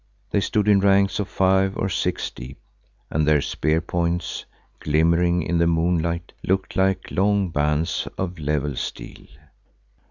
[0.31, 2.57] They stood in ranks of five or six deep
[3.11, 4.45] and their spear points
[4.79, 9.27] glimmering in the moonlight looked like long bands of level steel.